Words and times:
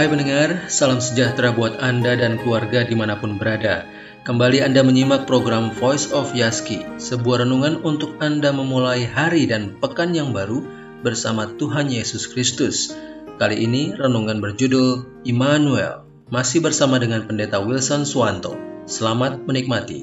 Hai 0.00 0.08
pendengar, 0.08 0.72
salam 0.72 0.96
sejahtera 0.96 1.52
buat 1.52 1.76
Anda 1.76 2.16
dan 2.16 2.40
keluarga 2.40 2.88
di 2.88 2.96
mana 2.96 3.20
pun 3.20 3.36
berada. 3.36 3.84
Kembali 4.24 4.64
Anda 4.64 4.80
menyimak 4.80 5.28
program 5.28 5.76
Voice 5.76 6.08
of 6.16 6.32
Yaski, 6.32 6.80
sebuah 6.96 7.44
renungan 7.44 7.84
untuk 7.84 8.16
Anda 8.16 8.48
memulai 8.48 9.04
hari 9.04 9.44
dan 9.44 9.76
pekan 9.76 10.16
yang 10.16 10.32
baru 10.32 10.64
bersama 11.04 11.52
Tuhan 11.52 11.92
Yesus 11.92 12.32
Kristus. 12.32 12.96
Kali 13.36 13.60
ini 13.60 13.92
renungan 13.92 14.40
berjudul 14.40 15.20
Immanuel, 15.28 16.08
masih 16.32 16.64
bersama 16.64 16.96
dengan 16.96 17.28
Pendeta 17.28 17.60
Wilson 17.60 18.08
Swanto. 18.08 18.56
Selamat 18.88 19.44
menikmati. 19.44 20.00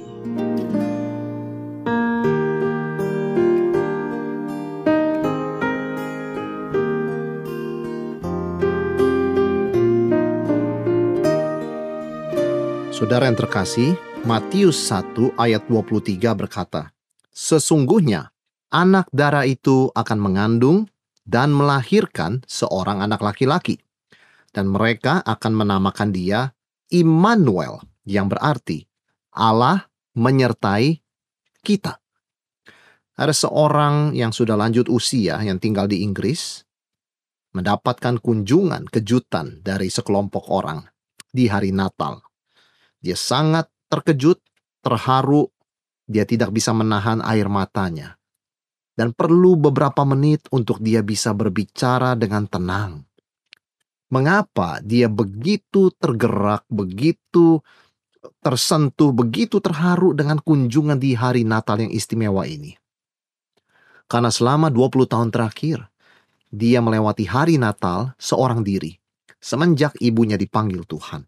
Saudara 13.08 13.32
yang 13.32 13.40
terkasih, 13.40 13.96
Matius 14.28 14.92
1 14.92 15.40
ayat 15.40 15.64
23 15.72 16.28
berkata, 16.36 16.92
Sesungguhnya 17.32 18.36
anak 18.68 19.08
darah 19.16 19.48
itu 19.48 19.88
akan 19.96 20.20
mengandung 20.20 20.92
dan 21.24 21.56
melahirkan 21.56 22.44
seorang 22.52 23.00
anak 23.00 23.24
laki-laki. 23.24 23.80
Dan 24.52 24.68
mereka 24.68 25.24
akan 25.24 25.56
menamakan 25.56 26.12
dia 26.12 26.52
Immanuel, 26.92 27.80
yang 28.04 28.28
berarti 28.28 28.84
Allah 29.32 29.88
menyertai 30.12 31.00
kita. 31.64 32.04
Ada 33.16 33.32
seorang 33.32 34.20
yang 34.20 34.36
sudah 34.36 34.60
lanjut 34.60 34.92
usia 34.92 35.40
yang 35.48 35.64
tinggal 35.64 35.88
di 35.88 36.04
Inggris, 36.04 36.60
mendapatkan 37.56 38.20
kunjungan 38.20 38.92
kejutan 38.92 39.64
dari 39.64 39.88
sekelompok 39.88 40.52
orang 40.52 40.84
di 41.32 41.48
hari 41.48 41.72
Natal 41.72 42.28
dia 43.02 43.18
sangat 43.18 43.70
terkejut, 43.88 44.42
terharu, 44.84 45.50
dia 46.08 46.24
tidak 46.24 46.56
bisa 46.56 46.72
menahan 46.72 47.20
air 47.24 47.52
matanya. 47.52 48.16
Dan 48.98 49.14
perlu 49.14 49.54
beberapa 49.54 50.02
menit 50.08 50.50
untuk 50.50 50.82
dia 50.82 51.06
bisa 51.06 51.30
berbicara 51.30 52.18
dengan 52.18 52.50
tenang. 52.50 53.06
Mengapa 54.10 54.82
dia 54.82 55.06
begitu 55.12 55.94
tergerak, 56.00 56.66
begitu 56.72 57.62
tersentuh, 58.42 59.14
begitu 59.14 59.62
terharu 59.62 60.18
dengan 60.18 60.42
kunjungan 60.42 60.98
di 60.98 61.14
hari 61.14 61.46
Natal 61.46 61.84
yang 61.84 61.92
istimewa 61.94 62.48
ini? 62.50 62.74
Karena 64.08 64.32
selama 64.32 64.72
20 64.72 65.06
tahun 65.06 65.30
terakhir, 65.30 65.84
dia 66.48 66.80
melewati 66.80 67.28
hari 67.28 67.60
Natal 67.60 68.16
seorang 68.16 68.64
diri, 68.64 68.96
semenjak 69.44 70.00
ibunya 70.00 70.40
dipanggil 70.40 70.88
Tuhan. 70.88 71.28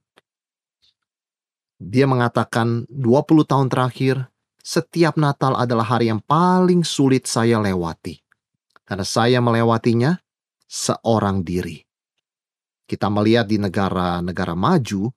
Dia 1.79 2.03
mengatakan 2.03 2.83
20 2.91 3.47
tahun 3.47 3.71
terakhir, 3.71 4.27
setiap 4.59 5.15
Natal 5.15 5.55
adalah 5.55 5.95
hari 5.95 6.11
yang 6.11 6.19
paling 6.19 6.83
sulit 6.83 7.23
saya 7.23 7.55
lewati. 7.55 8.19
Karena 8.83 9.07
saya 9.07 9.39
melewatinya 9.39 10.19
seorang 10.67 11.39
diri. 11.39 11.79
Kita 12.83 13.07
melihat 13.07 13.47
di 13.47 13.63
negara-negara 13.63 14.59
maju, 14.59 15.07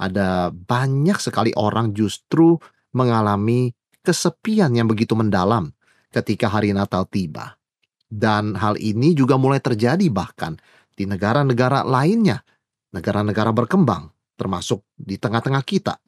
ada 0.00 0.48
banyak 0.48 1.20
sekali 1.20 1.52
orang 1.52 1.92
justru 1.92 2.56
mengalami 2.96 3.68
kesepian 4.00 4.72
yang 4.72 4.88
begitu 4.88 5.12
mendalam 5.12 5.68
ketika 6.08 6.48
hari 6.48 6.72
Natal 6.72 7.04
tiba. 7.04 7.60
Dan 8.08 8.56
hal 8.56 8.80
ini 8.80 9.12
juga 9.12 9.36
mulai 9.36 9.60
terjadi 9.60 10.08
bahkan 10.08 10.56
di 10.96 11.04
negara-negara 11.04 11.84
lainnya, 11.84 12.40
negara-negara 12.96 13.52
berkembang 13.52 14.08
termasuk 14.38 14.86
di 14.94 15.18
tengah-tengah 15.18 15.66
kita. 15.66 15.98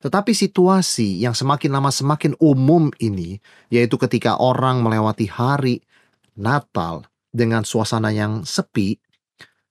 Tetapi 0.00 0.32
situasi 0.32 1.20
yang 1.20 1.36
semakin 1.36 1.76
lama 1.76 1.92
semakin 1.92 2.36
umum 2.40 2.88
ini, 3.00 3.40
yaitu 3.68 3.96
ketika 4.00 4.36
orang 4.40 4.80
melewati 4.80 5.28
hari 5.28 5.80
Natal 6.36 7.08
dengan 7.32 7.64
suasana 7.64 8.12
yang 8.12 8.44
sepi, 8.44 9.00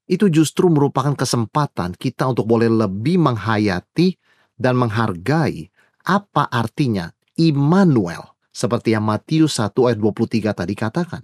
itu 0.09 0.29
justru 0.29 0.69
merupakan 0.69 1.13
kesempatan 1.13 1.95
kita 1.97 2.29
untuk 2.29 2.49
boleh 2.49 2.67
lebih 2.67 3.21
menghayati 3.21 4.17
dan 4.57 4.77
menghargai 4.77 5.69
apa 6.03 6.49
artinya 6.51 7.13
Immanuel, 7.39 8.35
seperti 8.53 8.93
yang 8.93 9.07
Matius 9.07 9.57
1 9.57 9.73
ayat 9.89 9.97
23 9.97 10.53
tadi 10.53 10.73
katakan. 10.77 11.23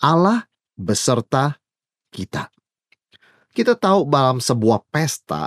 Allah 0.00 0.48
beserta 0.76 1.60
kita. 2.08 2.48
Kita 3.54 3.78
tahu 3.78 4.10
dalam 4.10 4.42
sebuah 4.42 4.82
pesta, 4.90 5.46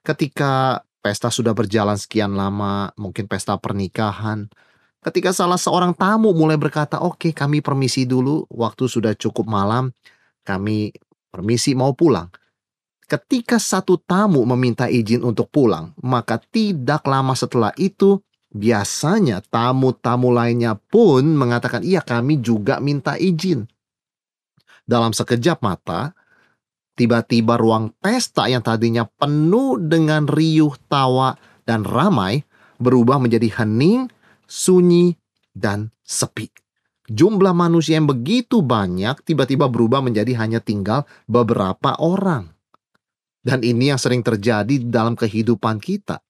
ketika 0.00 0.80
pesta 1.04 1.28
sudah 1.28 1.52
berjalan 1.52 2.00
sekian 2.00 2.32
lama, 2.32 2.88
mungkin 2.96 3.28
pesta 3.28 3.52
pernikahan, 3.60 4.48
ketika 5.04 5.36
salah 5.36 5.60
seorang 5.60 5.92
tamu 5.92 6.32
mulai 6.32 6.56
berkata, 6.56 7.04
"Oke, 7.04 7.28
okay, 7.28 7.32
kami 7.36 7.60
permisi 7.60 8.08
dulu, 8.08 8.48
waktu 8.48 8.88
sudah 8.88 9.12
cukup 9.12 9.44
malam, 9.44 9.92
kami 10.40 10.96
permisi 11.28 11.76
mau 11.76 11.92
pulang." 11.92 12.32
Ketika 13.04 13.60
satu 13.60 14.00
tamu 14.00 14.40
meminta 14.48 14.88
izin 14.88 15.20
untuk 15.20 15.52
pulang, 15.52 15.92
maka 16.00 16.40
tidak 16.40 17.04
lama 17.04 17.36
setelah 17.36 17.76
itu 17.76 18.24
biasanya 18.48 19.44
tamu-tamu 19.52 20.32
lainnya 20.32 20.80
pun 20.88 21.36
mengatakan, 21.36 21.84
"Iya, 21.84 22.00
kami 22.00 22.40
juga 22.40 22.80
minta 22.80 23.20
izin." 23.20 23.68
Dalam 24.88 25.12
sekejap 25.12 25.60
mata, 25.60 26.16
Tiba-tiba 26.94 27.58
ruang 27.58 27.90
pesta 27.98 28.46
yang 28.46 28.62
tadinya 28.62 29.02
penuh 29.02 29.82
dengan 29.82 30.30
riuh 30.30 30.78
tawa 30.86 31.34
dan 31.66 31.82
ramai 31.82 32.46
berubah 32.78 33.18
menjadi 33.18 33.50
hening, 33.62 34.06
sunyi, 34.46 35.18
dan 35.50 35.90
sepi. 36.06 36.50
Jumlah 37.10 37.52
manusia 37.52 37.98
yang 37.98 38.08
begitu 38.08 38.62
banyak 38.62 39.26
tiba-tiba 39.26 39.66
berubah 39.68 40.00
menjadi 40.00 40.38
hanya 40.38 40.62
tinggal 40.62 41.04
beberapa 41.26 41.98
orang. 41.98 42.54
Dan 43.44 43.60
ini 43.60 43.92
yang 43.92 44.00
sering 44.00 44.24
terjadi 44.24 44.80
dalam 44.88 45.18
kehidupan 45.18 45.82
kita. 45.82 46.24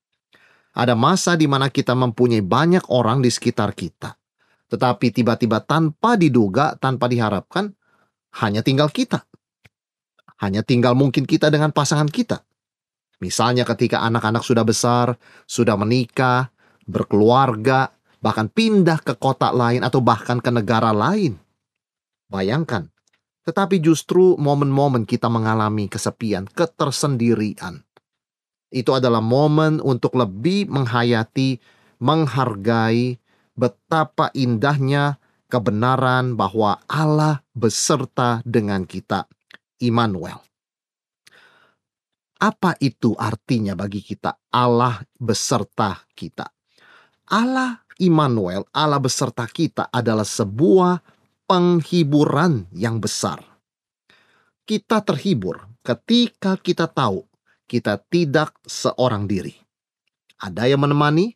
Ada 0.75 0.99
masa 0.99 1.39
di 1.39 1.47
mana 1.47 1.71
kita 1.71 1.95
mempunyai 1.95 2.43
banyak 2.43 2.91
orang 2.91 3.23
di 3.23 3.31
sekitar 3.31 3.71
kita. 3.79 4.19
Tetapi 4.67 5.15
tiba-tiba 5.15 5.63
tanpa 5.63 6.19
diduga, 6.19 6.75
tanpa 6.75 7.07
diharapkan, 7.07 7.71
hanya 8.43 8.67
tinggal 8.67 8.91
kita. 8.91 9.23
Hanya 10.45 10.61
tinggal 10.61 10.93
mungkin 10.93 11.25
kita 11.25 11.49
dengan 11.49 11.73
pasangan 11.73 12.05
kita. 12.05 12.45
Misalnya 13.25 13.65
ketika 13.65 14.05
anak-anak 14.05 14.45
sudah 14.45 14.61
besar, 14.61 15.17
sudah 15.49 15.73
menikah, 15.81 16.53
berkeluarga, 16.85 17.89
bahkan 18.21 18.53
pindah 18.53 19.01
ke 19.01 19.17
kota 19.17 19.49
lain 19.57 19.81
atau 19.81 20.05
bahkan 20.05 20.45
ke 20.45 20.53
negara 20.53 20.93
lain. 20.93 21.41
Bayangkan, 22.29 22.93
tetapi 23.49 23.81
justru 23.81 24.37
momen-momen 24.37 25.09
kita 25.09 25.33
mengalami 25.33 25.89
kesepian, 25.89 26.45
ketersendirian. 26.53 27.81
Itu 28.69 28.93
adalah 28.93 29.25
momen 29.25 29.81
untuk 29.81 30.13
lebih 30.21 30.69
menghayati, 30.69 31.57
menghargai 32.05 33.17
betapa 33.57 34.29
indahnya 34.37 35.17
kebenaran 35.49 36.37
bahwa 36.37 36.85
Allah 36.85 37.41
beserta 37.57 38.45
dengan 38.45 38.85
kita 38.85 39.25
Immanuel. 39.81 40.39
Apa 42.39 42.77
itu 42.83 43.17
artinya 43.17 43.73
bagi 43.73 44.05
kita 44.05 44.37
Allah 44.53 45.01
beserta 45.17 46.05
kita? 46.13 46.51
Allah 47.33 47.81
Immanuel, 48.03 48.67
Allah 48.75 49.01
beserta 49.01 49.47
kita 49.49 49.89
adalah 49.89 50.27
sebuah 50.27 51.01
penghiburan 51.47 52.69
yang 52.75 52.99
besar. 52.99 53.41
Kita 54.67 55.01
terhibur 55.01 55.63
ketika 55.85 56.59
kita 56.59 56.91
tahu 56.91 57.25
kita 57.65 57.99
tidak 58.13 58.55
seorang 58.69 59.27
diri. 59.27 59.57
Ada 60.39 60.69
yang 60.69 60.85
menemani, 60.85 61.35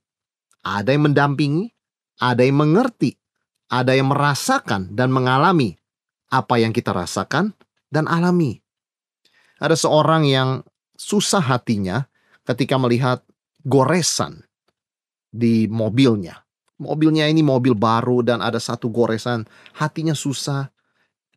ada 0.60 0.92
yang 0.92 1.10
mendampingi, 1.10 1.72
ada 2.20 2.44
yang 2.44 2.60
mengerti, 2.60 3.16
ada 3.72 3.96
yang 3.96 4.12
merasakan 4.12 4.92
dan 4.92 5.08
mengalami 5.10 5.74
apa 6.28 6.60
yang 6.60 6.76
kita 6.76 6.92
rasakan, 6.92 7.56
dan 7.88 8.06
alami. 8.06 8.60
Ada 9.58 9.74
seorang 9.74 10.24
yang 10.28 10.62
susah 10.94 11.42
hatinya 11.42 12.06
ketika 12.46 12.78
melihat 12.78 13.24
goresan 13.66 14.46
di 15.28 15.66
mobilnya. 15.68 16.46
Mobilnya 16.78 17.26
ini 17.26 17.42
mobil 17.42 17.74
baru 17.74 18.22
dan 18.22 18.38
ada 18.38 18.62
satu 18.62 18.86
goresan, 18.86 19.44
hatinya 19.74 20.14
susah. 20.14 20.70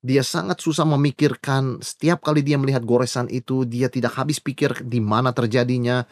Dia 0.01 0.21
sangat 0.25 0.62
susah 0.62 0.86
memikirkan 0.86 1.81
setiap 1.81 2.25
kali 2.25 2.42
dia 2.45 2.57
melihat 2.57 2.86
goresan 2.86 3.30
itu, 3.30 3.65
dia 3.65 3.89
tidak 3.89 4.18
habis 4.18 4.42
pikir 4.42 4.86
di 4.86 5.01
mana 5.01 5.33
terjadinya, 5.33 6.06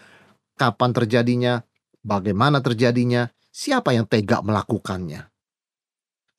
kapan 0.57 0.93
terjadinya, 0.93 1.61
bagaimana 2.01 2.61
terjadinya, 2.61 3.29
siapa 3.49 3.93
yang 3.93 4.05
tega 4.09 4.41
melakukannya. 4.41 5.28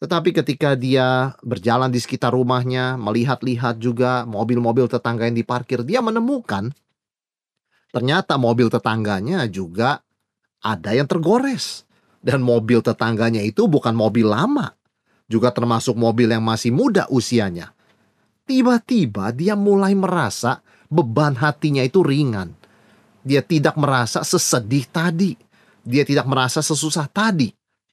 Tetapi 0.01 0.33
ketika 0.33 0.73
dia 0.81 1.37
berjalan 1.45 1.93
di 1.93 2.01
sekitar 2.01 2.33
rumahnya, 2.33 2.97
melihat-lihat 2.97 3.77
juga 3.77 4.25
mobil-mobil 4.25 4.89
tetangga 4.89 5.29
yang 5.29 5.37
diparkir, 5.37 5.85
dia 5.85 6.01
menemukan 6.01 6.73
ternyata 7.91 8.39
mobil 8.41 8.71
tetangganya 8.73 9.45
juga 9.51 10.01
ada 10.65 10.97
yang 10.97 11.05
tergores. 11.05 11.85
Dan 12.21 12.45
mobil 12.45 12.85
tetangganya 12.85 13.41
itu 13.41 13.65
bukan 13.65 13.97
mobil 13.97 14.29
lama, 14.29 14.77
juga 15.25 15.49
termasuk 15.49 15.97
mobil 15.97 16.29
yang 16.29 16.45
masih 16.45 16.69
muda 16.69 17.09
usianya. 17.09 17.73
Tiba-tiba 18.45 19.33
dia 19.33 19.57
mulai 19.57 19.97
merasa 19.97 20.61
beban 20.93 21.33
hatinya 21.33 21.81
itu 21.81 22.05
ringan. 22.05 22.53
Dia 23.25 23.41
tidak 23.41 23.73
merasa 23.81 24.21
sesedih 24.21 24.85
tadi. 24.93 25.33
Dia 25.81 26.05
tidak 26.05 26.29
merasa 26.29 26.61
sesusah 26.61 27.09
tadi. 27.09 27.49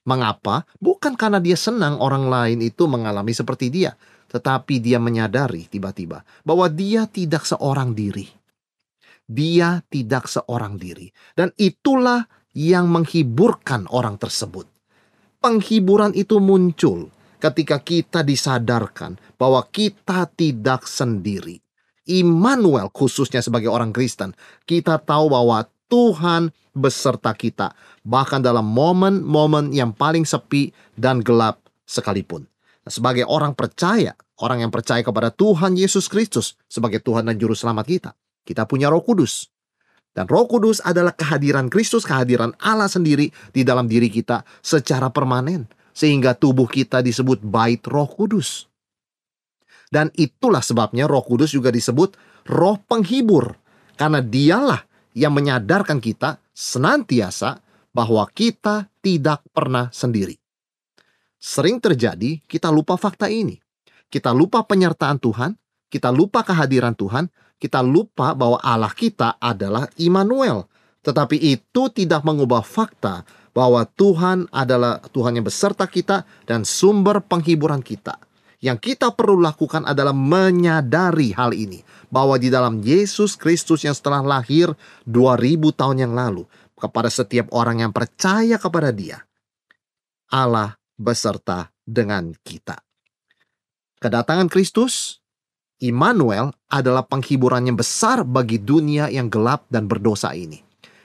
Mengapa? 0.08 0.64
Bukan 0.80 1.20
karena 1.20 1.36
dia 1.36 1.52
senang 1.52 2.00
orang 2.00 2.32
lain 2.32 2.64
itu 2.64 2.88
mengalami 2.88 3.36
seperti 3.36 3.68
dia, 3.68 3.92
tetapi 4.32 4.80
dia 4.80 4.96
menyadari 4.96 5.68
tiba-tiba 5.68 6.24
bahwa 6.48 6.64
dia 6.72 7.04
tidak 7.04 7.44
seorang 7.44 7.92
diri. 7.92 8.24
Dia 9.28 9.84
tidak 9.92 10.24
seorang 10.24 10.80
diri, 10.80 11.12
dan 11.36 11.52
itulah 11.60 12.24
yang 12.56 12.88
menghiburkan 12.88 13.84
orang 13.92 14.16
tersebut. 14.16 14.64
Penghiburan 15.44 16.16
itu 16.16 16.40
muncul 16.40 17.12
ketika 17.36 17.76
kita 17.76 18.24
disadarkan 18.24 19.20
bahwa 19.36 19.60
kita 19.68 20.24
tidak 20.32 20.88
sendiri. 20.88 21.60
Immanuel 22.08 22.88
khususnya 22.88 23.44
sebagai 23.44 23.68
orang 23.68 23.92
Kristen, 23.92 24.32
kita 24.64 24.96
tahu 24.96 25.28
bahwa 25.28 25.68
Tuhan 25.88 26.52
beserta 26.76 27.32
kita, 27.34 27.74
bahkan 28.04 28.38
dalam 28.38 28.64
momen-momen 28.68 29.74
yang 29.74 29.90
paling 29.90 30.22
sepi 30.22 30.70
dan 30.94 31.24
gelap 31.24 31.64
sekalipun. 31.88 32.46
Nah, 32.84 32.92
sebagai 32.92 33.24
orang 33.26 33.56
percaya, 33.56 34.14
orang 34.38 34.62
yang 34.62 34.72
percaya 34.72 35.02
kepada 35.02 35.32
Tuhan 35.34 35.74
Yesus 35.74 36.06
Kristus 36.06 36.54
sebagai 36.70 37.02
Tuhan 37.02 37.26
dan 37.26 37.40
Juru 37.40 37.56
Selamat 37.56 37.88
kita, 37.88 38.10
kita 38.46 38.68
punya 38.68 38.92
Roh 38.92 39.02
Kudus. 39.02 39.48
Dan 40.12 40.24
Roh 40.28 40.48
Kudus 40.48 40.80
adalah 40.84 41.12
kehadiran 41.12 41.68
Kristus, 41.68 42.04
kehadiran 42.04 42.56
Allah 42.60 42.88
sendiri 42.88 43.28
di 43.52 43.62
dalam 43.62 43.86
diri 43.86 44.08
kita 44.08 44.44
secara 44.64 45.12
permanen, 45.12 45.68
sehingga 45.92 46.32
tubuh 46.32 46.64
kita 46.64 47.04
disebut 47.04 47.44
bait 47.44 47.82
Roh 47.84 48.08
Kudus. 48.08 48.68
Dan 49.88 50.12
itulah 50.16 50.60
sebabnya 50.60 51.08
Roh 51.08 51.24
Kudus 51.24 51.52
juga 51.52 51.72
disebut 51.72 52.16
Roh 52.48 52.76
Penghibur, 52.88 53.56
karena 53.96 54.24
Dialah 54.24 54.87
yang 55.18 55.34
menyadarkan 55.34 55.98
kita 55.98 56.38
senantiasa 56.54 57.58
bahwa 57.90 58.22
kita 58.30 58.86
tidak 59.02 59.42
pernah 59.50 59.90
sendiri. 59.90 60.38
Sering 61.42 61.82
terjadi 61.82 62.38
kita 62.46 62.70
lupa 62.70 62.94
fakta 62.94 63.26
ini. 63.26 63.58
Kita 64.06 64.30
lupa 64.30 64.62
penyertaan 64.62 65.18
Tuhan, 65.18 65.58
kita 65.90 66.14
lupa 66.14 66.46
kehadiran 66.46 66.94
Tuhan, 66.94 67.26
kita 67.58 67.82
lupa 67.82 68.32
bahwa 68.32 68.62
Allah 68.62 68.94
kita 68.94 69.36
adalah 69.42 69.90
Immanuel. 69.98 70.70
Tetapi 71.02 71.36
itu 71.38 71.82
tidak 71.90 72.22
mengubah 72.22 72.62
fakta 72.62 73.26
bahwa 73.50 73.82
Tuhan 73.86 74.46
adalah 74.54 75.02
Tuhan 75.10 75.38
yang 75.38 75.46
beserta 75.46 75.90
kita 75.90 76.22
dan 76.46 76.62
sumber 76.62 77.18
penghiburan 77.26 77.82
kita. 77.82 78.18
Yang 78.58 78.78
kita 78.94 79.14
perlu 79.14 79.38
lakukan 79.38 79.86
adalah 79.86 80.14
menyadari 80.14 81.30
hal 81.34 81.54
ini. 81.54 81.82
Bahwa 82.10 82.34
di 82.40 82.50
dalam 82.50 82.82
Yesus 82.82 83.38
Kristus 83.38 83.86
yang 83.86 83.94
setelah 83.94 84.24
lahir 84.24 84.74
2000 85.06 85.78
tahun 85.78 85.96
yang 86.08 86.12
lalu. 86.16 86.42
Kepada 86.78 87.10
setiap 87.10 87.50
orang 87.54 87.82
yang 87.86 87.92
percaya 87.94 88.58
kepada 88.58 88.90
dia. 88.90 89.22
Allah 90.30 90.78
beserta 90.98 91.70
dengan 91.86 92.34
kita. 92.42 92.78
Kedatangan 93.98 94.46
Kristus, 94.46 95.18
Immanuel 95.78 96.50
adalah 96.70 97.06
penghiburan 97.06 97.70
yang 97.70 97.78
besar 97.78 98.26
bagi 98.26 98.58
dunia 98.58 99.10
yang 99.10 99.30
gelap 99.30 99.66
dan 99.70 99.86
berdosa 99.86 100.34
ini. 100.34 100.62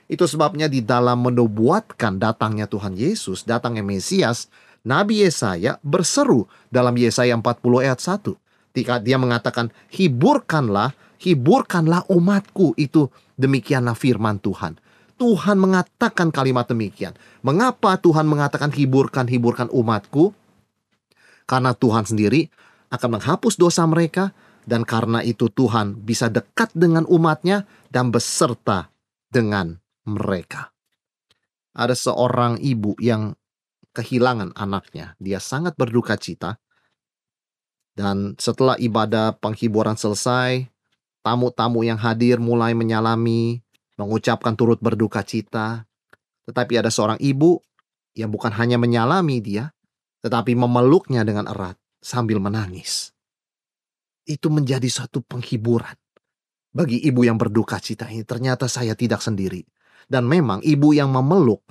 Itu 0.10 0.30
sebabnya 0.30 0.70
di 0.70 0.82
dalam 0.82 1.26
menubuatkan 1.26 2.22
datangnya 2.22 2.70
Tuhan 2.70 2.98
Yesus, 2.98 3.46
datangnya 3.46 3.86
Mesias, 3.86 4.50
Nabi 4.84 5.24
Yesaya 5.24 5.80
berseru 5.80 6.52
dalam 6.68 6.92
Yesaya 7.00 7.32
40 7.40 7.84
ayat 7.84 8.00
1. 8.04 8.36
Ketika 8.76 9.00
dia 9.00 9.16
mengatakan, 9.16 9.72
hiburkanlah, 9.96 10.92
hiburkanlah 11.24 12.04
umatku. 12.12 12.76
Itu 12.76 13.08
demikianlah 13.40 13.96
firman 13.96 14.44
Tuhan. 14.44 14.76
Tuhan 15.16 15.56
mengatakan 15.56 16.36
kalimat 16.36 16.68
demikian. 16.68 17.16
Mengapa 17.48 17.96
Tuhan 17.96 18.28
mengatakan 18.28 18.76
hiburkan, 18.76 19.30
hiburkan 19.32 19.72
umatku? 19.72 20.36
Karena 21.48 21.72
Tuhan 21.72 22.04
sendiri 22.04 22.52
akan 22.92 23.20
menghapus 23.20 23.56
dosa 23.56 23.88
mereka 23.88 24.36
dan 24.68 24.84
karena 24.84 25.24
itu 25.24 25.48
Tuhan 25.48 26.04
bisa 26.04 26.28
dekat 26.28 26.76
dengan 26.76 27.08
umatnya 27.08 27.64
dan 27.88 28.12
beserta 28.12 28.92
dengan 29.32 29.80
mereka. 30.04 30.76
Ada 31.72 31.96
seorang 31.96 32.60
ibu 32.60 32.98
yang 33.00 33.32
kehilangan 33.94 34.58
anaknya. 34.58 35.14
Dia 35.22 35.38
sangat 35.38 35.78
berduka 35.78 36.18
cita. 36.18 36.58
Dan 37.94 38.34
setelah 38.42 38.74
ibadah 38.82 39.38
penghiburan 39.38 39.94
selesai, 39.94 40.66
tamu-tamu 41.22 41.86
yang 41.86 42.02
hadir 42.02 42.42
mulai 42.42 42.74
menyalami, 42.74 43.62
mengucapkan 44.02 44.58
turut 44.58 44.82
berduka 44.82 45.22
cita. 45.22 45.86
Tetapi 46.50 46.74
ada 46.82 46.90
seorang 46.90 47.22
ibu 47.22 47.62
yang 48.18 48.34
bukan 48.34 48.52
hanya 48.58 48.82
menyalami 48.82 49.40
dia, 49.40 49.70
tetapi 50.26 50.58
memeluknya 50.58 51.22
dengan 51.22 51.46
erat 51.46 51.78
sambil 52.02 52.42
menangis. 52.42 53.14
Itu 54.26 54.50
menjadi 54.50 54.90
satu 54.90 55.22
penghiburan. 55.22 55.96
Bagi 56.74 56.98
ibu 57.06 57.22
yang 57.22 57.38
berduka 57.38 57.78
cita 57.78 58.10
ini, 58.10 58.26
ternyata 58.26 58.66
saya 58.66 58.98
tidak 58.98 59.22
sendiri. 59.22 59.62
Dan 60.10 60.26
memang 60.26 60.66
ibu 60.66 60.92
yang 60.92 61.14
memeluk 61.14 61.62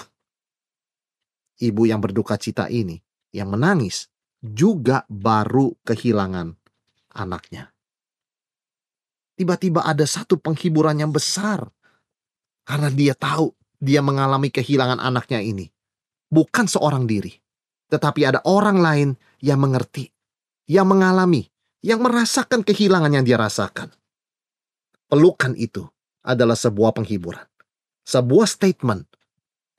ibu 1.60 1.82
yang 1.84 2.00
berduka 2.00 2.38
cita 2.38 2.70
ini, 2.70 3.00
yang 3.34 3.52
menangis, 3.52 4.08
juga 4.42 5.04
baru 5.06 5.76
kehilangan 5.84 6.54
anaknya. 7.14 7.70
Tiba-tiba 9.36 9.82
ada 9.82 10.04
satu 10.04 10.36
penghiburan 10.36 11.00
yang 11.00 11.10
besar 11.10 11.66
karena 12.62 12.88
dia 12.92 13.16
tahu 13.16 13.50
dia 13.82 13.98
mengalami 13.98 14.52
kehilangan 14.52 15.02
anaknya 15.02 15.42
ini. 15.42 15.66
Bukan 16.32 16.64
seorang 16.64 17.04
diri, 17.04 17.34
tetapi 17.92 18.24
ada 18.24 18.40
orang 18.48 18.78
lain 18.80 19.08
yang 19.42 19.60
mengerti, 19.60 20.08
yang 20.64 20.88
mengalami, 20.88 21.44
yang 21.84 22.00
merasakan 22.00 22.64
kehilangan 22.64 23.12
yang 23.12 23.24
dia 23.26 23.36
rasakan. 23.36 23.92
Pelukan 25.10 25.52
itu 25.60 25.84
adalah 26.24 26.56
sebuah 26.56 26.96
penghiburan, 26.96 27.44
sebuah 28.08 28.48
statement. 28.48 29.04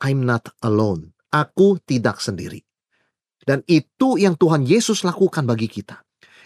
I'm 0.03 0.27
not 0.27 0.51
alone. 0.61 1.12
Aku 1.33 1.81
tidak 1.81 2.21
sendiri. 2.21 2.61
Dan 3.41 3.65
itu 3.65 4.21
yang 4.21 4.37
Tuhan 4.37 4.63
Yesus 4.63 5.01
lakukan 5.01 5.43
bagi 5.49 5.65
kita. 5.65 5.99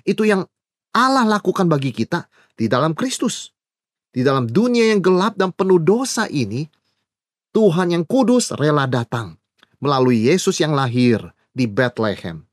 Itu 0.08 0.24
yang 0.24 0.48
Allah 0.96 1.27
lakukan 1.27 1.67
bagi 1.67 1.91
kita 1.91 2.25
di 2.56 2.65
dalam 2.65 2.96
Kristus. 2.96 3.51
Di 4.10 4.25
dalam 4.25 4.50
dunia 4.50 4.89
yang 4.89 5.03
gelap 5.03 5.38
dan 5.38 5.53
penuh 5.53 5.77
dosa 5.77 6.25
ini, 6.32 6.65
Tuhan 7.53 7.94
yang 7.94 8.08
kudus 8.08 8.56
rela 8.56 8.89
datang 8.89 9.38
melalui 9.77 10.25
Yesus 10.25 10.58
yang 10.58 10.74
lahir 10.74 11.22
di 11.53 11.70
Bethlehem. 11.70 12.48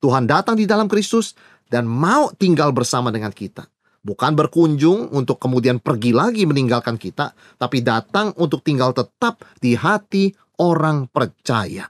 Tuhan 0.00 0.28
datang 0.28 0.56
di 0.56 0.68
dalam 0.68 0.88
Kristus 0.88 1.32
dan 1.68 1.88
mau 1.88 2.32
tinggal 2.34 2.72
bersama 2.76 3.08
dengan 3.08 3.32
kita. 3.32 3.68
Bukan 4.00 4.32
berkunjung 4.32 5.12
untuk 5.12 5.36
kemudian 5.36 5.76
pergi 5.76 6.16
lagi 6.16 6.48
meninggalkan 6.48 6.96
kita, 6.96 7.36
tapi 7.60 7.84
datang 7.84 8.32
untuk 8.40 8.64
tinggal 8.64 8.96
tetap 8.96 9.44
di 9.60 9.76
hati 9.76 10.32
orang 10.60 11.08
percaya. 11.08 11.88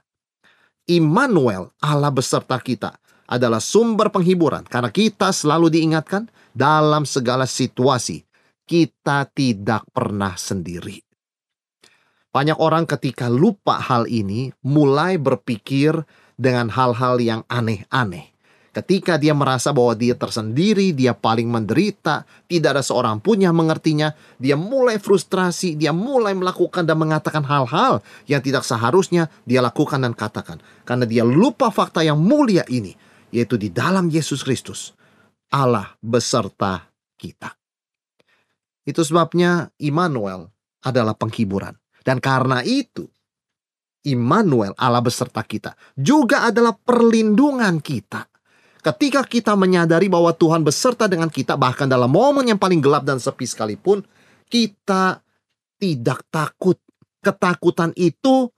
Immanuel, 0.87 1.75
Allah 1.83 2.09
beserta 2.09 2.55
kita, 2.57 2.95
adalah 3.27 3.59
sumber 3.59 4.11
penghiburan 4.11 4.63
karena 4.67 4.91
kita 4.91 5.31
selalu 5.31 5.71
diingatkan 5.71 6.27
dalam 6.51 7.07
segala 7.07 7.47
situasi 7.47 8.23
kita 8.67 9.27
tidak 9.35 9.83
pernah 9.91 10.39
sendiri. 10.39 11.03
Banyak 12.31 12.55
orang 12.63 12.87
ketika 12.87 13.27
lupa 13.27 13.75
hal 13.75 14.07
ini 14.07 14.55
mulai 14.63 15.19
berpikir 15.19 15.91
dengan 16.39 16.71
hal-hal 16.71 17.19
yang 17.19 17.41
aneh-aneh. 17.51 18.30
Ketika 18.71 19.19
dia 19.19 19.35
merasa 19.35 19.75
bahwa 19.75 19.91
dia 19.99 20.15
tersendiri, 20.15 20.95
dia 20.95 21.11
paling 21.11 21.43
menderita, 21.43 22.23
tidak 22.47 22.79
ada 22.79 22.83
seorang 22.83 23.19
pun 23.19 23.43
yang 23.43 23.51
mengertinya, 23.51 24.15
dia 24.39 24.55
mulai 24.55 24.95
frustrasi, 24.95 25.75
dia 25.75 25.91
mulai 25.91 26.31
melakukan 26.31 26.87
dan 26.87 26.95
mengatakan 26.95 27.43
hal-hal 27.43 27.99
yang 28.31 28.39
tidak 28.39 28.63
seharusnya 28.63 29.27
dia 29.43 29.59
lakukan 29.59 29.99
dan 29.99 30.15
katakan. 30.15 30.63
Karena 30.87 31.03
dia 31.03 31.27
lupa 31.27 31.67
fakta 31.67 31.99
yang 31.99 32.15
mulia 32.15 32.63
ini, 32.71 32.95
yaitu 33.35 33.59
di 33.59 33.67
dalam 33.67 34.07
Yesus 34.07 34.39
Kristus. 34.39 34.95
Allah 35.51 35.91
beserta 35.99 36.87
kita. 37.19 37.51
Itu 38.87 39.03
sebabnya 39.03 39.67
Immanuel 39.83 40.47
adalah 40.79 41.11
penghiburan. 41.19 41.75
Dan 42.07 42.23
karena 42.23 42.63
itu, 42.63 43.03
Immanuel, 44.07 44.71
Allah 44.79 45.03
beserta 45.03 45.43
kita, 45.43 45.75
juga 45.93 46.47
adalah 46.47 46.71
perlindungan 46.71 47.83
kita. 47.83 48.30
Ketika 48.81 49.21
kita 49.21 49.53
menyadari 49.53 50.09
bahwa 50.09 50.33
Tuhan 50.33 50.65
beserta 50.65 51.05
dengan 51.05 51.29
kita, 51.29 51.53
bahkan 51.53 51.85
dalam 51.85 52.09
momen 52.09 52.49
yang 52.49 52.57
paling 52.57 52.81
gelap 52.81 53.05
dan 53.05 53.21
sepi 53.21 53.45
sekalipun, 53.45 54.01
kita 54.49 55.21
tidak 55.77 56.25
takut. 56.33 56.81
Ketakutan 57.21 57.93
itu 57.93 58.49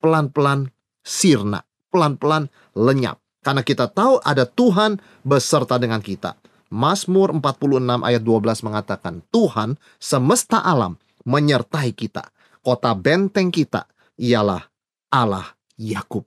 pelan-pelan 0.00 0.72
sirna, 1.04 1.60
pelan-pelan 1.92 2.48
lenyap. 2.72 3.20
Karena 3.44 3.60
kita 3.60 3.92
tahu 3.92 4.16
ada 4.24 4.48
Tuhan 4.48 4.96
beserta 5.20 5.76
dengan 5.76 6.00
kita. 6.00 6.40
Mazmur 6.72 7.36
46 7.36 8.00
ayat 8.00 8.22
12 8.24 8.66
mengatakan, 8.66 9.20
Tuhan 9.28 9.76
semesta 10.00 10.64
alam 10.64 10.96
menyertai 11.28 11.92
kita. 11.92 12.32
Kota 12.64 12.96
benteng 12.96 13.52
kita 13.52 13.84
ialah 14.16 14.64
Allah 15.12 15.52
Yakub. 15.76 16.24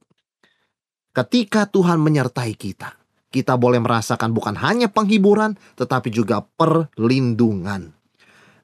Ketika 1.12 1.65
Tuhan 1.65 2.00
menyertai 2.00 2.53
kita, 2.53 2.99
kita 3.29 3.53
boleh 3.57 3.77
merasakan 3.77 4.33
bukan 4.33 4.57
hanya 4.57 4.89
penghiburan, 4.89 5.53
tetapi 5.77 6.09
juga 6.09 6.41
perlindungan. 6.57 7.93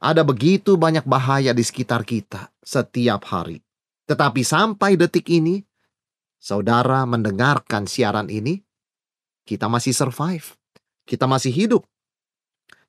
Ada 0.02 0.22
begitu 0.26 0.78
banyak 0.78 1.06
bahaya 1.06 1.54
di 1.54 1.62
sekitar 1.62 2.06
kita 2.06 2.50
setiap 2.62 3.26
hari. 3.30 3.62
Tetapi 4.06 4.42
sampai 4.46 4.98
detik 4.98 5.26
ini, 5.34 5.62
saudara 6.38 7.06
mendengarkan 7.10 7.90
siaran 7.90 8.30
ini, 8.30 8.62
kita 9.46 9.70
masih 9.70 9.94
survive. 9.94 10.58
Kita 11.06 11.30
masih 11.30 11.54
hidup. 11.54 11.86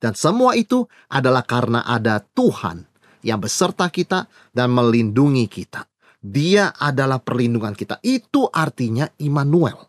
Dan 0.00 0.12
semua 0.16 0.56
itu 0.56 0.84
adalah 1.08 1.44
karena 1.44 1.84
ada 1.84 2.20
Tuhan 2.20 2.84
yang 3.24 3.40
beserta 3.40 3.88
kita 3.88 4.28
dan 4.52 4.72
melindungi 4.72 5.48
kita. 5.48 5.88
Dia 6.20 6.72
adalah 6.76 7.20
perlindungan 7.20 7.72
kita. 7.72 8.00
Itu 8.04 8.48
artinya 8.48 9.08
Immanuel. 9.20 9.88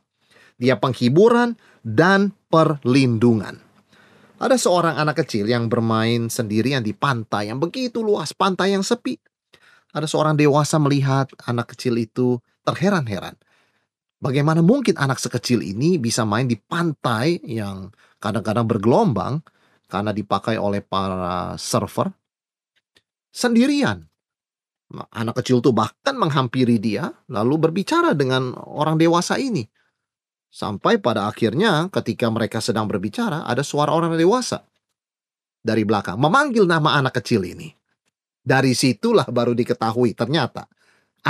Dia 0.57 0.79
penghiburan 0.79 1.53
dan 1.87 2.35
perlindungan. 2.51 3.63
Ada 4.37 4.59
seorang 4.59 4.99
anak 4.99 5.23
kecil 5.23 5.47
yang 5.47 5.71
bermain 5.71 6.27
sendirian 6.27 6.83
di 6.83 6.91
pantai 6.91 7.47
yang 7.47 7.63
begitu 7.63 8.03
luas, 8.03 8.35
pantai 8.35 8.75
yang 8.75 8.83
sepi. 8.83 9.15
Ada 9.95 10.05
seorang 10.05 10.35
dewasa 10.35 10.77
melihat 10.77 11.31
anak 11.47 11.73
kecil 11.73 11.95
itu 11.95 12.37
terheran-heran. 12.67 13.39
Bagaimana 14.19 14.59
mungkin 14.59 14.99
anak 14.99 15.17
sekecil 15.17 15.63
ini 15.63 15.95
bisa 15.95 16.27
main 16.27 16.45
di 16.45 16.59
pantai 16.59 17.39
yang 17.47 17.89
kadang-kadang 18.19 18.67
bergelombang 18.67 19.41
karena 19.87 20.11
dipakai 20.11 20.59
oleh 20.59 20.83
para 20.83 21.55
server 21.55 22.11
sendirian. 23.31 24.03
Anak 25.13 25.41
kecil 25.41 25.63
itu 25.63 25.71
bahkan 25.71 26.17
menghampiri 26.19 26.77
dia 26.77 27.09
lalu 27.31 27.69
berbicara 27.69 28.13
dengan 28.13 28.53
orang 28.57 28.99
dewasa 28.99 29.39
ini. 29.39 29.65
Sampai 30.57 30.97
pada 30.97 31.29
akhirnya 31.29 31.85
ketika 31.93 32.33
mereka 32.33 32.57
sedang 32.57 32.89
berbicara, 32.89 33.45
ada 33.45 33.61
suara 33.61 33.93
orang 33.93 34.17
dewasa 34.17 34.65
dari 35.61 35.85
belakang 35.85 36.17
memanggil 36.17 36.65
nama 36.65 36.97
anak 36.97 37.21
kecil 37.21 37.45
ini. 37.45 37.69
Dari 38.41 38.73
situlah 38.73 39.29
baru 39.29 39.53
diketahui 39.53 40.17
ternyata 40.17 40.65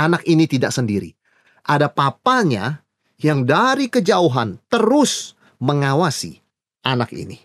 anak 0.00 0.24
ini 0.24 0.48
tidak 0.48 0.72
sendiri. 0.72 1.12
Ada 1.60 1.92
papanya 1.92 2.80
yang 3.20 3.44
dari 3.44 3.92
kejauhan 3.92 4.64
terus 4.72 5.36
mengawasi 5.60 6.40
anak 6.88 7.12
ini. 7.12 7.36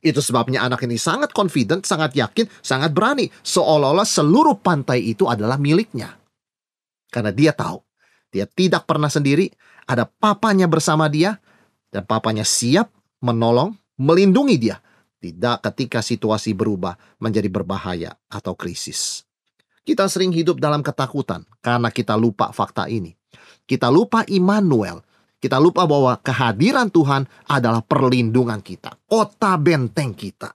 Itu 0.00 0.24
sebabnya 0.24 0.64
anak 0.64 0.80
ini 0.88 0.96
sangat 0.96 1.36
confident, 1.36 1.84
sangat 1.84 2.16
yakin, 2.16 2.48
sangat 2.64 2.96
berani. 2.96 3.28
Seolah-olah 3.44 4.08
seluruh 4.08 4.56
pantai 4.64 5.12
itu 5.12 5.28
adalah 5.28 5.60
miliknya. 5.60 6.16
Karena 7.12 7.36
dia 7.36 7.52
tahu, 7.52 7.84
dia 8.28 8.44
tidak 8.44 8.84
pernah 8.84 9.08
sendiri, 9.08 9.48
ada 9.88 10.04
papanya 10.04 10.68
bersama 10.68 11.08
dia, 11.08 11.40
dan 11.88 12.04
papanya 12.04 12.44
siap 12.44 12.92
menolong, 13.24 13.72
melindungi 13.96 14.56
dia. 14.60 14.76
Tidak 15.18 15.66
ketika 15.66 15.98
situasi 15.98 16.54
berubah 16.54 16.94
menjadi 17.18 17.50
berbahaya 17.50 18.14
atau 18.30 18.54
krisis. 18.54 19.26
Kita 19.82 20.06
sering 20.06 20.30
hidup 20.30 20.62
dalam 20.62 20.84
ketakutan 20.84 21.42
karena 21.58 21.90
kita 21.90 22.14
lupa 22.14 22.54
fakta 22.54 22.86
ini. 22.86 23.16
Kita 23.66 23.90
lupa 23.90 24.22
Immanuel. 24.30 25.02
Kita 25.38 25.58
lupa 25.58 25.86
bahwa 25.86 26.18
kehadiran 26.18 26.90
Tuhan 26.90 27.26
adalah 27.46 27.82
perlindungan 27.82 28.58
kita, 28.58 28.94
kota 29.06 29.54
benteng 29.58 30.14
kita. 30.14 30.50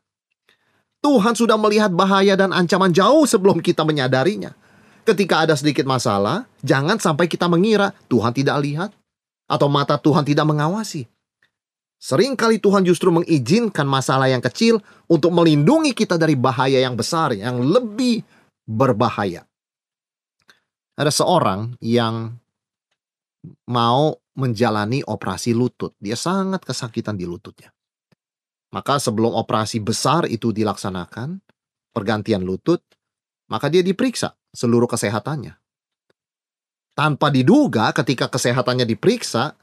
Tuhan 1.03 1.35
sudah 1.35 1.59
melihat 1.59 1.91
bahaya 1.91 2.35
dan 2.39 2.55
ancaman 2.55 2.95
jauh 2.95 3.27
sebelum 3.27 3.59
kita 3.59 3.83
menyadarinya. 3.83 4.55
Ketika 5.03 5.43
ada 5.43 5.51
sedikit 5.59 5.83
masalah, 5.83 6.47
jangan 6.63 6.95
sampai 6.95 7.27
kita 7.27 7.51
mengira 7.51 7.91
Tuhan 8.07 8.31
tidak 8.31 8.57
lihat, 8.63 8.91
atau 9.51 9.67
mata 9.67 9.99
Tuhan 9.99 10.23
tidak 10.23 10.47
mengawasi. 10.47 11.03
Seringkali 11.99 12.59
Tuhan 12.59 12.83
justru 12.87 13.11
mengizinkan 13.11 13.87
masalah 13.87 14.31
yang 14.31 14.43
kecil 14.43 14.79
untuk 15.07 15.31
melindungi 15.31 15.95
kita 15.95 16.15
dari 16.15 16.35
bahaya 16.35 16.79
yang 16.79 16.95
besar, 16.95 17.35
yang 17.35 17.63
lebih 17.63 18.23
berbahaya. 18.63 19.43
Ada 20.95 21.11
seorang 21.11 21.75
yang 21.79 22.39
mau 23.67 24.15
menjalani 24.35 25.03
operasi 25.03 25.51
lutut. 25.55 25.95
Dia 25.99 26.15
sangat 26.15 26.63
kesakitan 26.63 27.15
di 27.15 27.27
lututnya. 27.27 27.71
Maka 28.71 28.99
sebelum 28.99 29.35
operasi 29.35 29.79
besar 29.83 30.27
itu 30.27 30.51
dilaksanakan, 30.51 31.39
pergantian 31.91 32.43
lutut, 32.43 32.83
maka 33.47 33.67
dia 33.71 33.83
diperiksa 33.83 34.35
seluruh 34.53 34.87
kesehatannya 34.87 35.57
tanpa 36.93 37.33
diduga 37.33 37.89
ketika 37.91 38.29
kesehatannya 38.29 38.85
diperiksa, 38.85 39.57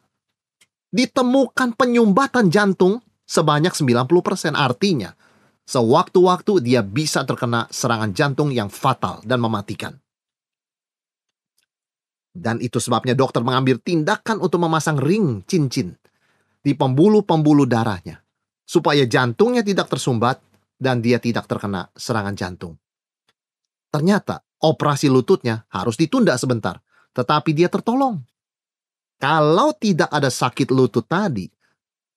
ditemukan 0.90 1.78
penyumbatan 1.78 2.50
jantung 2.50 2.98
sebanyak 3.24 3.70
90%. 3.70 4.58
Artinya, 4.58 5.14
sewaktu-waktu 5.64 6.52
dia 6.62 6.82
bisa 6.82 7.22
terkena 7.22 7.70
serangan 7.70 8.10
jantung 8.10 8.50
yang 8.50 8.68
fatal 8.68 9.22
dan 9.22 9.38
mematikan. 9.38 9.94
Dan 12.30 12.62
itu 12.62 12.78
sebabnya 12.78 13.18
dokter 13.18 13.42
mengambil 13.42 13.82
tindakan 13.82 14.38
untuk 14.38 14.62
memasang 14.62 14.98
ring 14.98 15.42
cincin 15.50 15.98
di 16.62 16.78
pembuluh-pembuluh 16.78 17.66
darahnya. 17.66 18.22
Supaya 18.70 19.02
jantungnya 19.02 19.66
tidak 19.66 19.90
tersumbat 19.90 20.38
dan 20.78 21.02
dia 21.02 21.18
tidak 21.18 21.50
terkena 21.50 21.90
serangan 21.98 22.38
jantung. 22.38 22.78
Ternyata 23.90 24.46
operasi 24.60 25.08
lututnya 25.08 25.64
harus 25.72 25.96
ditunda 25.96 26.36
sebentar 26.36 26.80
tetapi 27.14 27.50
dia 27.54 27.66
tertolong. 27.66 28.22
Kalau 29.20 29.76
tidak 29.76 30.08
ada 30.08 30.32
sakit 30.32 30.72
lutut 30.72 31.04
tadi 31.04 31.44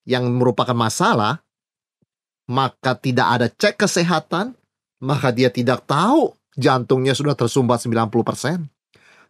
yang 0.08 0.24
merupakan 0.32 0.72
masalah, 0.72 1.44
maka 2.48 2.96
tidak 2.96 3.26
ada 3.28 3.46
cek 3.52 3.76
kesehatan, 3.76 4.56
maka 5.04 5.28
dia 5.28 5.52
tidak 5.52 5.84
tahu 5.84 6.32
jantungnya 6.56 7.12
sudah 7.12 7.36
tersumbat 7.36 7.84
90%. 7.84 8.64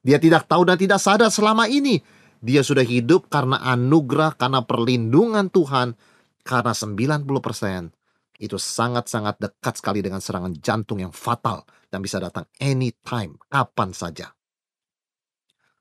Dia 0.05 0.21
tidak 0.21 0.47
tahu 0.47 0.63
dan 0.69 0.79
tidak 0.79 1.03
sadar 1.03 1.33
selama 1.33 1.67
ini. 1.67 1.99
Dia 2.45 2.61
sudah 2.61 2.85
hidup 2.85 3.33
karena 3.33 3.59
anugerah, 3.73 4.37
karena 4.37 4.61
perlindungan 4.63 5.49
Tuhan, 5.49 5.97
karena 6.45 6.77
90% 6.77 7.91
itu 8.39 8.59
sangat-sangat 8.61 9.41
dekat 9.41 9.75
sekali 9.81 10.05
dengan 10.05 10.21
serangan 10.21 10.53
jantung 10.61 11.01
yang 11.01 11.15
fatal 11.15 11.65
dan 11.95 12.03
bisa 12.03 12.19
datang 12.19 12.43
anytime, 12.59 13.39
kapan 13.47 13.95
saja. 13.95 14.35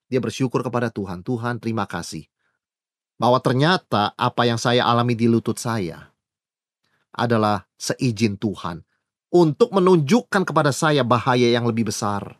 Dia 0.06 0.22
bersyukur 0.22 0.62
kepada 0.62 0.94
Tuhan. 0.94 1.26
Tuhan, 1.26 1.58
terima 1.58 1.90
kasih. 1.90 2.30
Bahwa 3.18 3.42
ternyata 3.42 4.14
apa 4.14 4.46
yang 4.46 4.62
saya 4.62 4.86
alami 4.86 5.18
di 5.18 5.26
lutut 5.26 5.58
saya 5.58 6.14
adalah 7.10 7.66
seizin 7.82 8.38
Tuhan 8.38 8.86
untuk 9.34 9.74
menunjukkan 9.74 10.46
kepada 10.46 10.70
saya 10.70 11.02
bahaya 11.02 11.50
yang 11.50 11.66
lebih 11.66 11.90
besar. 11.90 12.38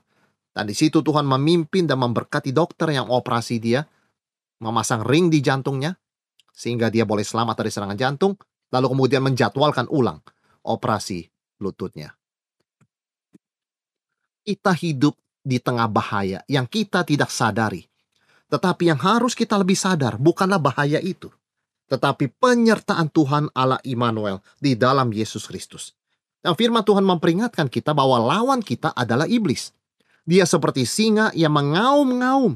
Dan 0.54 0.70
di 0.70 0.78
situ 0.78 1.02
Tuhan 1.02 1.26
memimpin 1.26 1.90
dan 1.90 1.98
memberkati 1.98 2.54
dokter 2.54 2.94
yang 2.94 3.10
operasi 3.10 3.58
dia, 3.58 3.82
memasang 4.62 5.02
ring 5.02 5.34
di 5.34 5.42
jantungnya, 5.42 5.98
sehingga 6.54 6.94
dia 6.94 7.10
boleh 7.10 7.26
selamat 7.26 7.66
dari 7.66 7.74
serangan 7.74 7.98
jantung, 7.98 8.38
lalu 8.70 8.94
kemudian 8.94 9.26
menjadwalkan 9.26 9.90
ulang 9.90 10.22
operasi 10.62 11.26
lututnya. 11.58 12.14
Kita 14.44 14.76
hidup 14.76 15.16
di 15.40 15.60
tengah 15.60 15.88
bahaya 15.88 16.44
yang 16.52 16.68
kita 16.68 17.04
tidak 17.08 17.32
sadari. 17.32 17.88
Tetapi 18.52 18.92
yang 18.92 19.00
harus 19.00 19.34
kita 19.34 19.58
lebih 19.58 19.74
sadar 19.74 20.20
bukanlah 20.20 20.62
bahaya 20.62 21.02
itu, 21.02 21.32
tetapi 21.90 22.30
penyertaan 22.38 23.10
Tuhan 23.10 23.50
Allah 23.56 23.82
Immanuel 23.82 24.46
di 24.62 24.78
dalam 24.78 25.10
Yesus 25.10 25.50
Kristus. 25.50 25.96
Yang 26.44 26.60
firman 26.60 26.84
Tuhan 26.84 27.08
memperingatkan 27.08 27.72
kita 27.72 27.96
bahwa 27.96 28.20
lawan 28.20 28.60
kita 28.60 28.92
adalah 28.94 29.26
iblis. 29.26 29.72
Dia 30.28 30.44
seperti 30.44 30.84
singa 30.86 31.32
yang 31.34 31.56
mengaum-ngaum, 31.56 32.56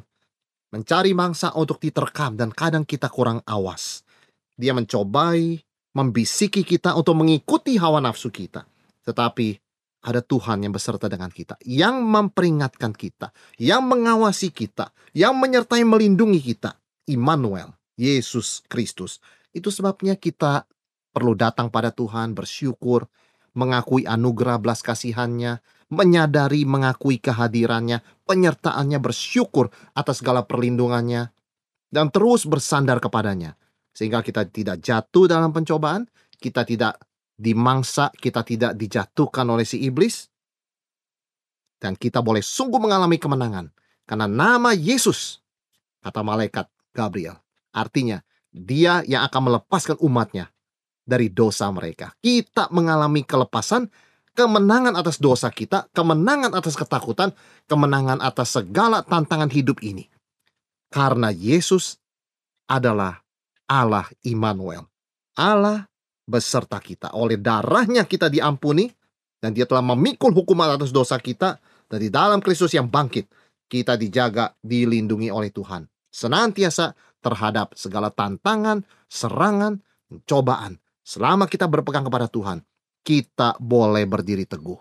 mencari 0.75 1.11
mangsa 1.15 1.55
untuk 1.55 1.79
diterkam 1.79 2.35
dan 2.35 2.51
kadang 2.51 2.83
kita 2.83 3.07
kurang 3.07 3.39
awas. 3.47 4.03
Dia 4.53 4.75
mencobai, 4.75 5.59
membisiki 5.97 6.61
kita 6.61 6.93
untuk 6.93 7.17
mengikuti 7.17 7.79
hawa 7.79 8.03
nafsu 8.03 8.29
kita. 8.29 8.69
Tetapi 9.01 9.66
ada 10.03 10.21
Tuhan 10.21 10.63
yang 10.63 10.73
beserta 10.73 11.09
dengan 11.09 11.33
kita, 11.33 11.57
yang 11.65 12.05
memperingatkan 12.05 12.93
kita, 12.93 13.33
yang 13.57 13.85
mengawasi 13.85 14.53
kita, 14.53 14.93
yang 15.17 15.37
menyertai 15.37 15.83
melindungi 15.83 16.41
kita. 16.53 16.77
Immanuel, 17.07 17.71
Yesus 17.95 18.67
Kristus. 18.67 19.23
Itu 19.55 19.71
sebabnya 19.71 20.19
kita 20.19 20.67
perlu 21.15 21.33
datang 21.33 21.71
pada 21.71 21.89
Tuhan, 21.89 22.35
bersyukur, 22.35 23.07
mengakui 23.57 24.03
anugerah 24.03 24.59
belas 24.59 24.83
kasihannya, 24.83 25.63
menyadari 25.87 26.67
mengakui 26.67 27.17
kehadirannya, 27.17 28.03
penyertaannya, 28.27 28.99
bersyukur 28.99 29.71
atas 29.95 30.19
segala 30.19 30.43
perlindungannya, 30.43 31.31
dan 31.89 32.11
terus 32.11 32.43
bersandar 32.43 32.99
kepadanya. 32.99 33.55
Sehingga 33.95 34.21
kita 34.21 34.45
tidak 34.45 34.83
jatuh 34.83 35.25
dalam 35.25 35.49
pencobaan, 35.55 36.05
kita 36.37 36.67
tidak 36.67 37.01
dimangsa, 37.37 38.09
kita 38.17 38.41
tidak 38.41 38.73
dijatuhkan 38.75 39.45
oleh 39.45 39.63
si 39.63 39.85
iblis, 39.85 40.27
dan 41.77 41.93
kita 41.93 42.19
boleh 42.25 42.41
sungguh 42.41 42.81
mengalami 42.81 43.21
kemenangan. 43.21 43.69
Karena 44.09 44.25
nama 44.25 44.73
Yesus, 44.73 45.39
kata 46.01 46.25
malaikat 46.25 46.65
Gabriel, 46.91 47.37
artinya 47.69 48.25
dia 48.49 49.05
yang 49.05 49.21
akan 49.29 49.41
melepaskan 49.53 50.01
umatnya 50.01 50.49
dari 51.05 51.29
dosa 51.29 51.69
mereka. 51.69 52.11
Kita 52.17 52.73
mengalami 52.73 53.21
kelepasan, 53.21 53.85
kemenangan 54.33 54.97
atas 54.97 55.21
dosa 55.21 55.53
kita, 55.53 55.85
kemenangan 55.93 56.57
atas 56.57 56.73
ketakutan, 56.73 57.31
kemenangan 57.69 58.19
atas 58.19 58.57
segala 58.57 59.05
tantangan 59.05 59.53
hidup 59.53 59.77
ini. 59.85 60.09
Karena 60.89 61.29
Yesus 61.29 62.01
adalah 62.65 63.21
Allah 63.67 64.07
Immanuel. 64.23 64.87
Allah 65.37 65.85
beserta 66.27 66.77
kita. 66.83 67.15
Oleh 67.15 67.39
darahnya 67.39 68.03
kita 68.03 68.27
diampuni 68.27 68.91
dan 69.39 69.55
dia 69.55 69.63
telah 69.63 69.81
memikul 69.81 70.35
hukuman 70.35 70.75
atas 70.75 70.91
dosa 70.91 71.15
kita 71.17 71.57
dan 71.87 71.99
di 72.03 72.11
dalam 72.11 72.43
Kristus 72.43 72.75
yang 72.75 72.91
bangkit 72.91 73.31
kita 73.71 73.95
dijaga, 73.95 74.51
dilindungi 74.59 75.31
oleh 75.31 75.49
Tuhan. 75.49 75.87
Senantiasa 76.11 76.91
terhadap 77.23 77.73
segala 77.79 78.11
tantangan, 78.11 78.83
serangan, 79.07 79.79
cobaan. 80.27 80.77
Selama 81.07 81.47
kita 81.47 81.71
berpegang 81.71 82.03
kepada 82.03 82.27
Tuhan, 82.27 82.59
kita 83.07 83.55
boleh 83.63 84.03
berdiri 84.03 84.43
teguh. 84.43 84.75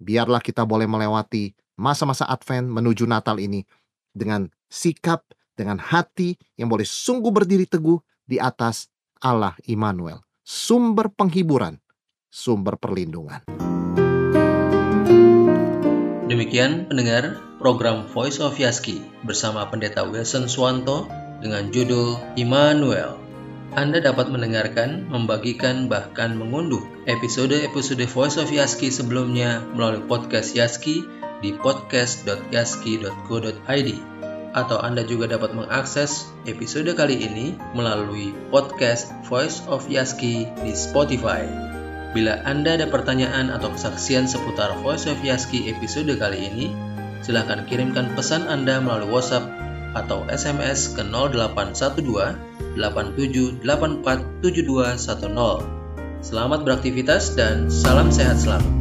Biarlah 0.00 0.40
kita 0.40 0.64
boleh 0.64 0.88
melewati 0.88 1.52
masa-masa 1.76 2.24
Advent 2.24 2.72
menuju 2.72 3.04
Natal 3.04 3.36
ini 3.36 3.60
dengan 4.08 4.48
sikap, 4.72 5.28
dengan 5.52 5.76
hati 5.76 6.32
yang 6.56 6.72
boleh 6.72 6.88
sungguh 6.88 7.28
berdiri 7.28 7.68
teguh 7.68 8.00
di 8.24 8.40
atas 8.40 8.88
Allah 9.20 9.52
Immanuel 9.68 10.24
sumber 10.50 11.14
penghiburan, 11.14 11.78
sumber 12.26 12.74
perlindungan. 12.74 13.46
Demikian 16.26 16.90
pendengar 16.90 17.38
program 17.62 18.10
Voice 18.10 18.42
of 18.42 18.58
Yaski 18.58 18.98
bersama 19.22 19.70
Pendeta 19.70 20.02
Wilson 20.02 20.50
Swanto 20.50 21.06
dengan 21.38 21.70
judul 21.70 22.18
Immanuel. 22.34 23.14
Anda 23.78 24.02
dapat 24.02 24.34
mendengarkan, 24.34 25.06
membagikan, 25.06 25.86
bahkan 25.86 26.34
mengunduh 26.34 26.82
episode-episode 27.06 28.02
Voice 28.10 28.34
of 28.34 28.50
Yaski 28.50 28.90
sebelumnya 28.90 29.62
melalui 29.78 30.02
podcast 30.10 30.58
Yaski 30.58 31.06
di 31.38 31.54
podcast.yaski.co.id 31.62 34.09
atau 34.52 34.82
Anda 34.82 35.06
juga 35.06 35.30
dapat 35.30 35.54
mengakses 35.54 36.26
episode 36.46 36.90
kali 36.98 37.22
ini 37.22 37.54
melalui 37.74 38.34
podcast 38.50 39.14
Voice 39.30 39.62
of 39.70 39.86
Yaski 39.86 40.50
di 40.62 40.72
Spotify. 40.74 41.46
Bila 42.10 42.42
Anda 42.42 42.74
ada 42.74 42.90
pertanyaan 42.90 43.54
atau 43.54 43.70
kesaksian 43.70 44.26
seputar 44.26 44.74
Voice 44.82 45.06
of 45.06 45.22
Yaski 45.22 45.70
episode 45.70 46.10
kali 46.18 46.50
ini, 46.50 46.66
silahkan 47.22 47.62
kirimkan 47.70 48.10
pesan 48.18 48.50
Anda 48.50 48.82
melalui 48.82 49.14
WhatsApp 49.14 49.46
atau 49.94 50.26
SMS 50.26 50.94
ke 50.94 51.02
0812 51.06 52.50
8784 52.74 54.42
7210. 54.42 55.80
Selamat 56.20 56.60
beraktivitas 56.68 57.32
dan 57.38 57.72
salam 57.72 58.12
sehat 58.12 58.36
selalu. 58.36 58.79